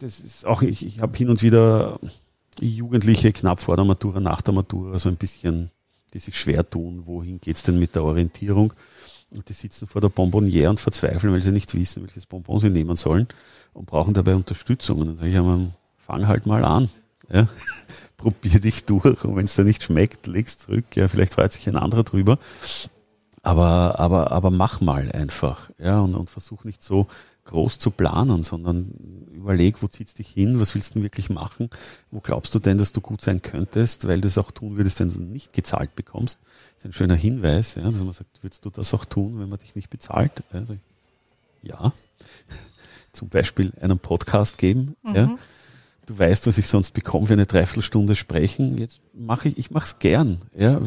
[0.00, 1.98] das ist auch, ich, ich habe hin und wieder
[2.60, 5.70] Jugendliche knapp vor der Matura, nach der Matura, so ein bisschen,
[6.12, 8.72] die sich schwer tun, wohin geht's denn mit der Orientierung?
[9.30, 12.70] Und die sitzen vor der Bonbonniere und verzweifeln, weil sie nicht wissen, welches Bonbon sie
[12.70, 13.26] nehmen sollen
[13.72, 15.00] und brauchen dabei Unterstützung.
[15.00, 16.88] Und dann sage ich einmal, fang halt mal an.
[17.30, 17.48] Ja?
[18.16, 20.84] Probier dich durch und wenn es dir nicht schmeckt, leg's zurück.
[20.94, 22.38] Ja, vielleicht freut sich ein anderer drüber.
[23.42, 25.70] Aber, aber, aber mach mal einfach.
[25.78, 27.06] Ja, und, und versuch nicht so
[27.46, 28.90] groß zu planen, sondern
[29.32, 31.70] überleg, wo zieht's dich hin, was willst du denn wirklich machen,
[32.10, 35.00] wo glaubst du denn, dass du gut sein könntest, weil du es auch tun würdest,
[35.00, 36.40] wenn du nicht gezahlt bekommst.
[36.74, 39.48] Das ist ein schöner Hinweis, ja, dass man sagt, würdest du das auch tun, wenn
[39.48, 40.32] man dich nicht bezahlt?
[40.52, 40.76] Also,
[41.62, 41.92] ja,
[43.12, 45.14] zum Beispiel einen Podcast geben, mhm.
[45.14, 45.38] ja,
[46.06, 48.78] du weißt, was ich sonst bekomme für eine Dreiviertelstunde sprechen.
[48.78, 50.38] Jetzt mache ich, ich mache es gern.
[50.56, 50.80] Ja,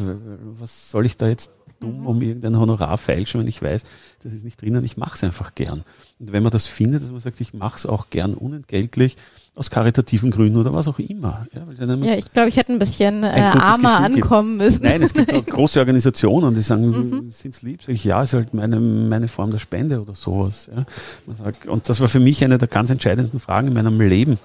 [0.58, 3.84] was soll ich da jetzt tun, um irgendein Honorar feilschen, wenn ich weiß,
[4.22, 4.84] das ist nicht drinnen.
[4.84, 5.82] Ich mache es einfach gern.
[6.18, 9.16] Und wenn man das findet, dass man sagt, ich mache es auch gern unentgeltlich,
[9.54, 11.46] aus karitativen Gründen oder was auch immer.
[11.52, 14.70] Ja, ja ich glaube, ich hätte ein bisschen äh, armer ankommen gibt.
[14.70, 14.84] müssen.
[14.84, 17.30] Nein, es gibt auch große Organisationen, die sagen, mhm.
[17.30, 17.82] sind's lieb?
[17.82, 20.70] Sag ich, ja, ist halt meine, meine Form der Spende oder sowas.
[20.74, 20.86] Ja.
[21.34, 24.38] Sagt, und das war für mich eine der ganz entscheidenden Fragen in meinem Leben,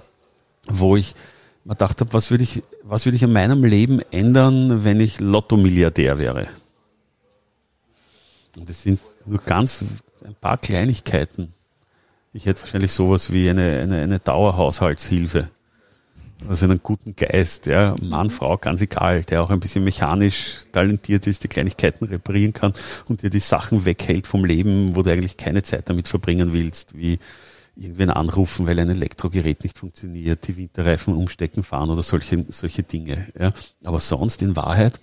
[0.67, 1.15] wo ich
[1.63, 5.19] mir gedacht habe, was würde ich, was würde ich an meinem Leben ändern, wenn ich
[5.19, 6.47] Lotto-Milliardär wäre?
[8.57, 9.83] Und das sind nur ganz
[10.23, 11.53] ein paar Kleinigkeiten.
[12.33, 15.49] Ich hätte wahrscheinlich sowas wie eine, eine, eine Dauerhaushaltshilfe.
[16.47, 21.27] Also einen guten Geist, ja, Mann, Frau, ganz egal, der auch ein bisschen mechanisch talentiert
[21.27, 22.73] ist, die Kleinigkeiten reparieren kann
[23.07, 26.97] und dir die Sachen weghält vom Leben, wo du eigentlich keine Zeit damit verbringen willst,
[26.97, 27.19] wie
[27.75, 33.27] irgendwen anrufen, weil ein Elektrogerät nicht funktioniert, die Winterreifen umstecken fahren oder solche, solche Dinge.
[33.37, 33.51] Ja.
[33.83, 34.99] Aber sonst in Wahrheit,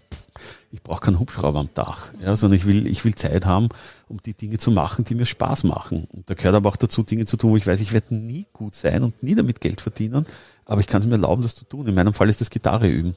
[0.71, 3.69] ich brauche keinen Hubschrauber am Dach, ja, sondern ich will, ich will Zeit haben,
[4.09, 6.07] um die Dinge zu machen, die mir Spaß machen.
[6.13, 8.47] Und da gehört aber auch dazu, Dinge zu tun, wo ich weiß, ich werde nie
[8.53, 10.27] gut sein und nie damit Geld verdienen,
[10.65, 11.87] aber ich kann es mir erlauben, das zu tun.
[11.89, 13.17] In meinem Fall ist das Gitarre üben.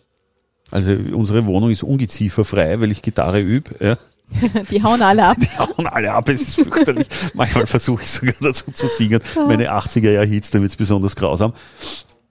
[0.71, 3.75] Also unsere Wohnung ist ungezieferfrei, weil ich Gitarre übe.
[3.79, 3.97] Ja.
[4.71, 5.37] Die hauen alle ab.
[5.39, 7.07] Die hauen alle ab, es ist fürchterlich.
[7.33, 9.19] Manchmal versuche ich sogar dazu zu singen.
[9.47, 11.53] Meine 80er-Jahr-Hits, da wird es besonders grausam.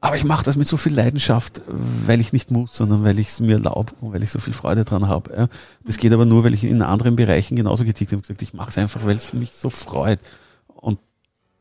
[0.00, 3.28] Aber ich mache das mit so viel Leidenschaft, weil ich nicht muss, sondern weil ich
[3.28, 5.48] es mir erlaube und weil ich so viel Freude dran habe.
[5.86, 8.52] Das geht aber nur, weil ich in anderen Bereichen genauso getickt habe und gesagt, ich
[8.52, 10.20] mache es einfach, weil es mich so freut.
[10.66, 10.98] Und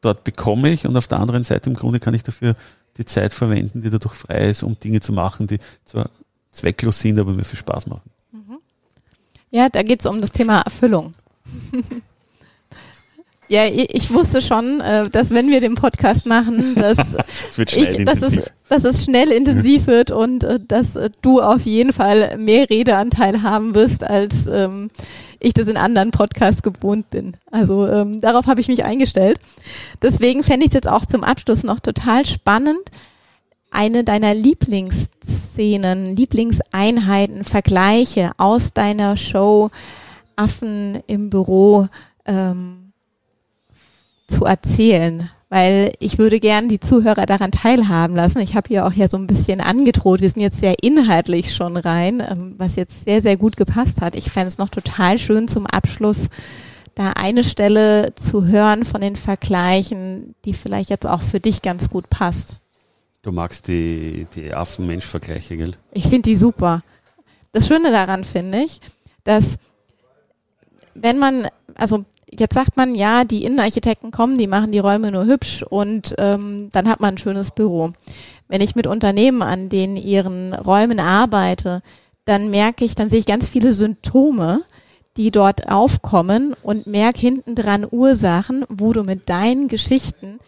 [0.02, 2.56] dort bekomme ich und auf der anderen Seite im Grunde kann ich dafür
[2.98, 6.10] die Zeit verwenden, die dadurch frei ist, um Dinge zu machen, die zwar
[6.52, 8.10] zwecklos sind, aber mir viel Spaß machen.
[9.54, 9.58] Mhm.
[9.58, 11.14] Ja, da geht es um das Thema Erfüllung.
[13.50, 16.98] Ja, ich wusste schon, äh, dass wenn wir den Podcast machen, dass,
[17.58, 21.94] ich, dass, es, dass es schnell intensiv wird und äh, dass äh, du auf jeden
[21.94, 24.90] Fall mehr Redeanteil haben wirst, als ähm,
[25.40, 27.36] ich das in anderen Podcasts gewohnt bin.
[27.52, 29.40] Also ähm, darauf habe ich mich eingestellt.
[30.02, 32.80] Deswegen fände ich es jetzt auch zum Abschluss noch total spannend,
[33.74, 39.72] eine deiner Lieblingsszenen, Lieblingseinheiten, Vergleiche aus deiner Show
[40.36, 41.88] Affen im Büro
[42.26, 42.92] ähm,
[44.28, 48.40] zu erzählen, weil ich würde gern die Zuhörer daran teilhaben lassen.
[48.40, 50.22] Ich habe hier auch ja so ein bisschen angedroht.
[50.22, 54.16] Wir sind jetzt sehr inhaltlich schon rein, ähm, was jetzt sehr, sehr gut gepasst hat.
[54.16, 56.30] Ich fände es noch total schön zum Abschluss,
[56.96, 61.90] da eine Stelle zu hören von den Vergleichen, die vielleicht jetzt auch für dich ganz
[61.90, 62.58] gut passt.
[63.24, 65.74] Du magst die, die Affen-Mensch-Vergleiche, gell?
[65.94, 66.84] Ich finde die super.
[67.54, 68.82] Das Schöne daran finde ich,
[69.24, 69.56] dass
[70.94, 75.26] wenn man, also jetzt sagt man, ja, die Innenarchitekten kommen, die machen die Räume nur
[75.26, 77.94] hübsch und ähm, dann hat man ein schönes Büro.
[78.50, 81.82] Wenn ich mit Unternehmen an denen ihren Räumen arbeite,
[82.26, 84.64] dann merke ich, dann sehe ich ganz viele Symptome,
[85.16, 90.40] die dort aufkommen und merke hinten dran Ursachen, wo du mit deinen Geschichten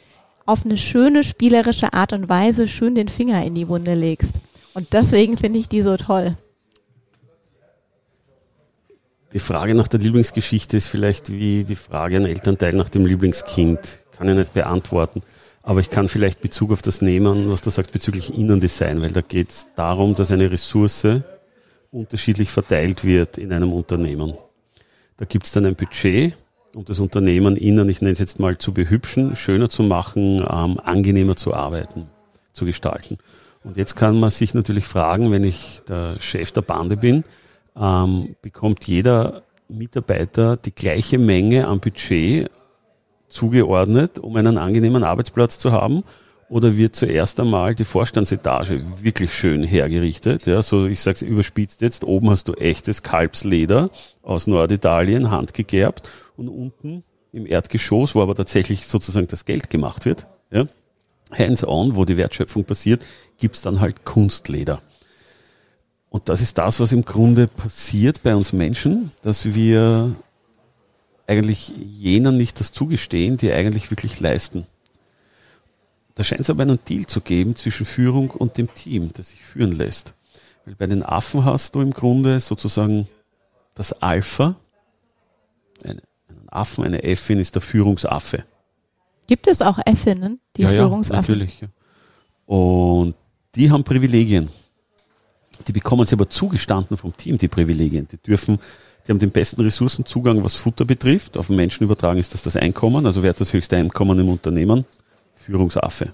[0.46, 4.40] auf eine schöne spielerische Art und Weise schön den Finger in die Wunde legst.
[4.74, 6.38] Und deswegen finde ich die so toll.
[9.34, 13.80] Die Frage nach der Lieblingsgeschichte ist vielleicht wie die Frage an Elternteil nach dem Lieblingskind.
[14.18, 15.22] Kann ich nicht beantworten.
[15.62, 19.22] Aber ich kann vielleicht Bezug auf das nehmen, was du sagst bezüglich Innendesign, weil da
[19.22, 21.08] geht es darum, dass eine Ressource
[21.92, 24.36] unterschiedlich verteilt wird in einem Unternehmen.
[25.18, 26.36] Da gibt es dann ein Budget,
[26.76, 30.80] um das Unternehmen innen, ich nenne es jetzt mal, zu behübschen, schöner zu machen, ähm,
[30.84, 32.10] angenehmer zu arbeiten,
[32.52, 33.18] zu gestalten.
[33.64, 37.24] Und jetzt kann man sich natürlich fragen, wenn ich der Chef der Bande bin,
[37.78, 42.52] ähm, bekommt jeder Mitarbeiter die gleiche Menge an Budget
[43.30, 46.04] zugeordnet, um einen angenehmen Arbeitsplatz zu haben?
[46.48, 50.46] Oder wird zuerst einmal die Vorstandsetage wirklich schön hergerichtet?
[50.46, 53.90] Ja, so ich sage es überspitzt jetzt, oben hast du echtes Kalbsleder
[54.22, 60.28] aus Norditalien, handgegerbt und unten im Erdgeschoss, wo aber tatsächlich sozusagen das Geld gemacht wird,
[60.52, 60.68] ja,
[61.32, 63.04] hands-on, wo die Wertschöpfung passiert,
[63.40, 64.82] gibt's dann halt Kunstleder.
[66.10, 70.16] Und das ist das, was im Grunde passiert bei uns Menschen, dass wir
[71.28, 74.68] eigentlich jenen nicht das zugestehen, die eigentlich wirklich leisten.
[76.16, 79.42] Da scheint es aber einen Deal zu geben zwischen Führung und dem Team, das sich
[79.42, 80.14] führen lässt.
[80.66, 83.08] Weil bei den Affen hast du im Grunde sozusagen
[83.76, 84.56] das Alpha.
[85.84, 86.02] Ein,
[86.48, 88.46] Affen, eine Äffin ist der Führungsaffe.
[89.28, 91.36] Gibt es auch Äffinnen, die ja, Führungsaffen?
[91.36, 91.62] Ja, natürlich.
[91.62, 91.68] Ja.
[92.46, 93.16] Und
[93.56, 94.50] die haben Privilegien.
[95.68, 98.08] Die bekommen sie aber zugestanden vom Team, die Privilegien.
[98.10, 98.60] Die dürfen,
[99.06, 101.38] die haben den besten Ressourcenzugang, was Futter betrifft.
[101.38, 103.06] Auf den Menschen übertragen ist das das Einkommen.
[103.06, 104.86] Also wer hat das höchste Einkommen im Unternehmen?
[105.36, 106.14] Führungsaffe.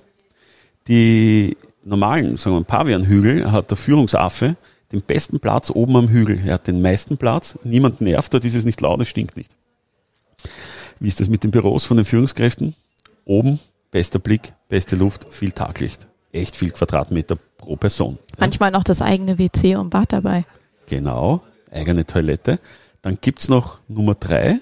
[0.88, 4.56] Die normalen, sagen wir, Pavianhügel hat der Führungsaffe
[4.92, 6.40] den besten Platz oben am Hügel.
[6.46, 7.58] Er hat den meisten Platz.
[7.64, 9.56] Niemand nervt, dort ist es nicht laut, es stinkt nicht.
[11.00, 12.76] Wie ist das mit den Büros von den Führungskräften?
[13.26, 13.60] Oben,
[13.92, 16.08] bester Blick, beste Luft, viel Taglicht.
[16.34, 18.18] echt viel Quadratmeter pro Person.
[18.38, 20.46] Manchmal noch das eigene WC und Bad dabei.
[20.88, 22.60] Genau, eigene Toilette.
[23.02, 24.60] Dann gibt's noch Nummer drei.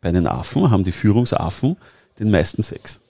[0.00, 1.76] Bei den Affen haben die Führungsaffen
[2.18, 3.00] den meisten Sex.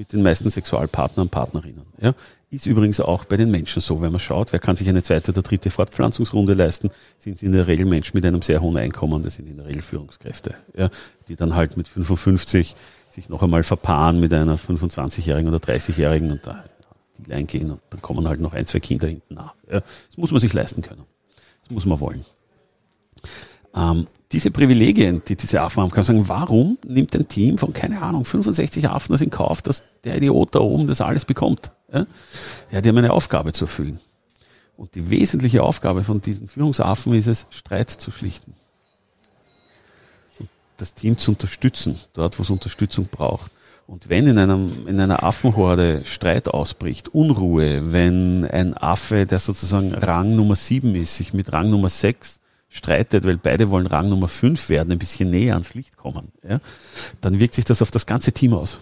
[0.00, 1.82] Mit den meisten Sexualpartnern und Partnerinnen.
[2.00, 2.14] Ja.
[2.48, 5.30] Ist übrigens auch bei den Menschen so, wenn man schaut, wer kann sich eine zweite
[5.30, 9.22] oder dritte Fortpflanzungsrunde leisten, sind sie in der Regel Menschen mit einem sehr hohen Einkommen,
[9.22, 10.88] das sind in der Regel Führungskräfte, ja,
[11.28, 12.76] die dann halt mit 55
[13.10, 16.64] sich noch einmal verpaaren mit einer 25-Jährigen oder 30-Jährigen und da
[17.18, 19.54] Deal eingehen und dann kommen halt noch ein, zwei Kinder hinten nach.
[19.70, 21.04] Ja, das muss man sich leisten können.
[21.64, 22.24] Das muss man wollen.
[23.74, 27.72] Ähm, diese Privilegien, die diese Affen haben, kann man sagen, warum nimmt ein Team von,
[27.72, 31.70] keine Ahnung, 65 Affen das in Kauf, dass der Idiot da oben das alles bekommt?
[31.92, 33.98] Ja, die haben eine Aufgabe zu erfüllen.
[34.76, 38.54] Und die wesentliche Aufgabe von diesen Führungsaffen ist es, Streit zu schlichten.
[40.38, 43.50] Und das Team zu unterstützen, dort, wo es Unterstützung braucht.
[43.86, 49.92] Und wenn in, einem, in einer Affenhorde Streit ausbricht, Unruhe, wenn ein Affe, der sozusagen
[49.92, 52.39] Rang Nummer 7 ist, sich mit Rang Nummer 6
[52.70, 56.60] streitet, weil beide wollen Rang Nummer 5 werden, ein bisschen näher ans Licht kommen, ja,
[57.20, 58.80] dann wirkt sich das auf das ganze Team aus.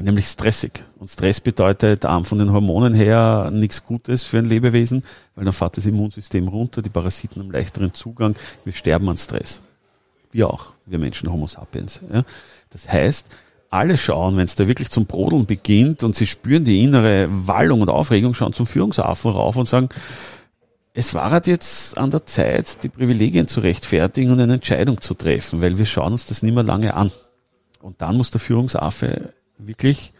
[0.00, 0.82] Nämlich stressig.
[0.98, 5.04] Und Stress bedeutet ähm, von den Hormonen her nichts Gutes für ein Lebewesen,
[5.36, 9.60] weil dann fährt das Immunsystem runter, die Parasiten haben leichteren Zugang, wir sterben an Stress.
[10.32, 12.00] Wir auch, wir Menschen Homo sapiens.
[12.12, 12.24] Ja.
[12.70, 13.28] Das heißt,
[13.70, 17.80] alle schauen, wenn es da wirklich zum Brodeln beginnt und sie spüren die innere Wallung
[17.80, 19.90] und Aufregung, schauen zum Führungsaffen rauf und sagen,
[20.96, 25.14] es war halt jetzt an der Zeit, die Privilegien zu rechtfertigen und eine Entscheidung zu
[25.14, 27.10] treffen, weil wir schauen uns das nicht mehr lange an.
[27.82, 30.12] Und dann muss der Führungsaffe wirklich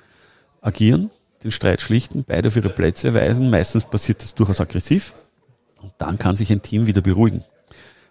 [0.60, 1.10] agieren,
[1.44, 3.50] den Streit schlichten, beide auf ihre Plätze weisen.
[3.50, 5.14] Meistens passiert das durchaus aggressiv.
[5.80, 7.44] Und dann kann sich ein Team wieder beruhigen.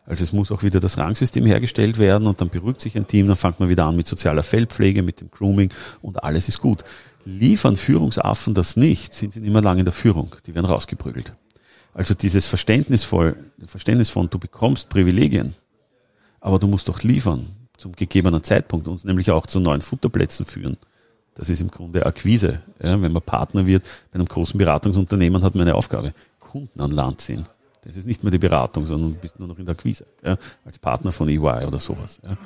[0.05, 3.27] Also es muss auch wieder das Rangsystem hergestellt werden und dann beruhigt sich ein Team,
[3.27, 5.69] dann fängt man wieder an mit sozialer Feldpflege, mit dem Grooming
[6.01, 6.83] und alles ist gut.
[7.25, 10.35] Liefern Führungsaffen das nicht, sind sie nicht mehr lange in der Führung.
[10.45, 11.33] Die werden rausgeprügelt.
[11.93, 15.53] Also dieses Verständnisvoll, Verständnis von, du bekommst Privilegien,
[16.39, 20.77] aber du musst doch liefern zum gegebenen Zeitpunkt, uns nämlich auch zu neuen Futterplätzen führen.
[21.35, 22.61] Das ist im Grunde Akquise.
[22.81, 26.13] Ja, wenn man Partner wird bei einem großen Beratungsunternehmen, hat man eine Aufgabe.
[26.39, 27.45] Kunden an Land ziehen.
[27.83, 30.37] Das ist nicht mehr die Beratung, sondern du bist nur noch in der Akquise, ja,
[30.63, 32.19] als Partner von EY oder sowas.
[32.23, 32.37] Ja.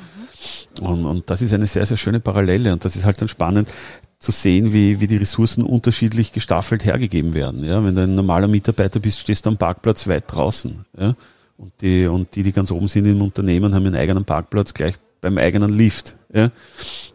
[0.82, 3.70] Und, und das ist eine sehr, sehr schöne Parallele und das ist halt dann spannend
[4.20, 7.64] zu sehen, wie, wie die Ressourcen unterschiedlich gestaffelt hergegeben werden.
[7.64, 7.84] Ja.
[7.84, 10.86] Wenn du ein normaler Mitarbeiter bist, stehst du am Parkplatz weit draußen.
[11.00, 11.16] Ja.
[11.58, 14.96] Und, die, und die, die ganz oben sind im Unternehmen, haben einen eigenen Parkplatz gleich
[15.22, 16.16] beim eigenen Lift.
[16.34, 16.50] Ja.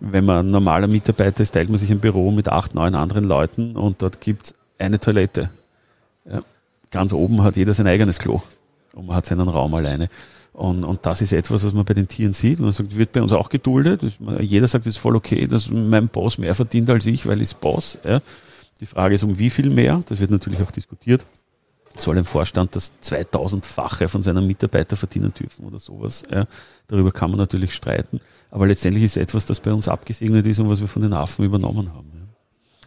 [0.00, 3.24] Wenn man ein normaler Mitarbeiter ist, teilt man sich ein Büro mit acht, neun anderen
[3.24, 5.50] Leuten und dort gibt eine Toilette.
[6.28, 6.42] Ja
[6.92, 8.40] ganz oben hat jeder sein eigenes Klo
[8.94, 10.08] und man hat seinen Raum alleine.
[10.52, 12.60] Und, und das ist etwas, was man bei den Tieren sieht.
[12.60, 14.02] Man sagt, wird bei uns auch geduldet.
[14.40, 17.56] Jeder sagt, es ist voll okay, dass mein Boss mehr verdient als ich, weil ich
[17.56, 17.98] Boss.
[18.04, 18.20] Ja.
[18.80, 20.02] Die Frage ist, um wie viel mehr?
[20.06, 21.24] Das wird natürlich auch diskutiert.
[21.96, 26.22] Soll ein Vorstand das 2000-fache von seinen Mitarbeitern verdienen dürfen oder sowas?
[26.30, 26.46] Ja.
[26.86, 28.20] Darüber kann man natürlich streiten.
[28.50, 31.14] Aber letztendlich ist es etwas, das bei uns abgesegnet ist und was wir von den
[31.14, 32.10] Affen übernommen haben.
[32.14, 32.22] Ja.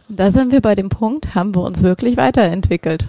[0.08, 3.08] Und da sind wir bei dem Punkt, haben wir uns wirklich weiterentwickelt.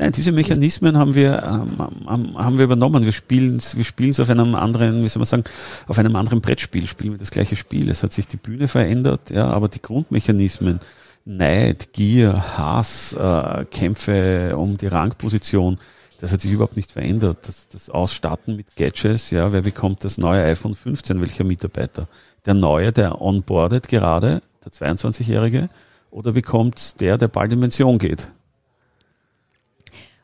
[0.00, 3.04] Nein, diese Mechanismen haben wir, ähm, haben wir übernommen.
[3.04, 5.42] Wir spielen wir spielen es auf einem anderen, wie soll man sagen,
[5.88, 7.90] auf einem anderen Brettspiel, spielen wir das gleiche Spiel.
[7.90, 10.78] Es hat sich die Bühne verändert, ja, aber die Grundmechanismen,
[11.24, 15.80] Neid, Gier, Hass, äh, Kämpfe um die Rangposition,
[16.20, 17.38] das hat sich überhaupt nicht verändert.
[17.48, 22.06] Das, das Ausstatten mit Gadgets, ja, wer bekommt das neue iPhone 15, welcher Mitarbeiter?
[22.46, 25.68] Der neue, der onboardet gerade, der 22-Jährige,
[26.12, 28.28] oder bekommt der, der bald in Pension geht?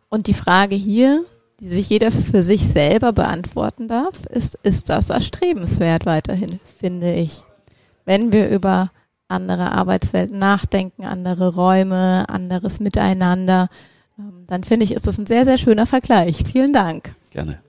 [0.09, 1.25] Und die Frage hier,
[1.61, 7.43] die sich jeder für sich selber beantworten darf, ist, ist das erstrebenswert weiterhin, finde ich.
[8.05, 8.91] Wenn wir über
[9.29, 13.69] andere Arbeitswelten nachdenken, andere Räume, anderes Miteinander,
[14.19, 16.45] ähm, dann finde ich, ist das ein sehr, sehr schöner Vergleich.
[16.45, 17.15] Vielen Dank.
[17.31, 17.61] Gerne.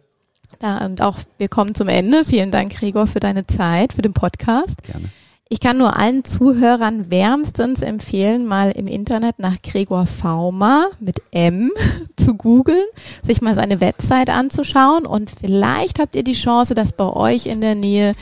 [0.62, 2.24] Ja, und auch wir kommen zum Ende.
[2.26, 4.84] Vielen Dank, Gregor, für deine Zeit, für den Podcast.
[4.84, 5.10] Gerne.
[5.48, 11.72] Ich kann nur allen Zuhörern wärmstens empfehlen, mal im Internet nach Gregor Fauma mit M
[12.18, 12.86] zu googeln,
[13.22, 17.62] sich mal seine Website anzuschauen und vielleicht habt ihr die Chance, dass bei euch in
[17.62, 18.14] der Nähe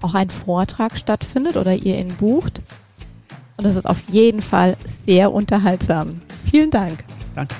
[0.00, 2.62] auch ein Vortrag stattfindet oder ihr ihn bucht.
[3.58, 6.22] Und das ist auf jeden Fall sehr unterhaltsam.
[6.50, 7.04] Vielen Dank.
[7.34, 7.54] Danke.